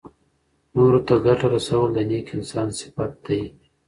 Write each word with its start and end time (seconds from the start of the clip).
نورو 0.75 0.99
ته 1.07 1.13
ګټه 1.25 1.47
رسول 1.55 1.87
د 1.93 1.97
نېک 2.09 2.27
انسان 2.37 2.67
صفت 2.79 3.11
دی. 3.25 3.41